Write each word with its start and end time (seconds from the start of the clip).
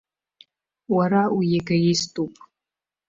Уара 0.95 1.21
уегоиступ. 1.37 2.33